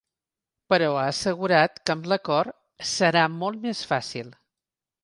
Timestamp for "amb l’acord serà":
1.97-3.31